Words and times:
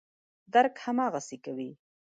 درک 0.53 0.75
هماغسې 0.85 1.37
کوي. 1.45 1.69